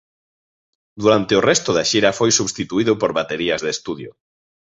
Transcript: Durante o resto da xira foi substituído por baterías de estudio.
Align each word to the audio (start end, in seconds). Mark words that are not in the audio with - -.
Durante 1.03 1.33
o 1.39 1.45
resto 1.49 1.69
da 1.73 1.87
xira 1.91 2.11
foi 2.19 2.31
substituído 2.39 2.93
por 3.01 3.11
baterías 3.19 3.61
de 3.65 3.69
estudio. 3.75 4.09